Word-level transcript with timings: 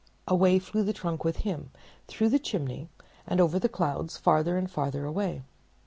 away 0.27 0.57
flew 0.57 0.81
the 0.81 0.93
trunk 0.93 1.23
with 1.23 1.37
him 1.45 1.69
through 2.07 2.27
the 2.27 2.39
chimney 2.39 2.89
and 3.27 3.39
over 3.39 3.59
the 3.59 3.69
clouds 3.69 4.17
farther 4.17 4.57
and 4.57 4.71
farther 4.71 5.05
away. 5.05 5.43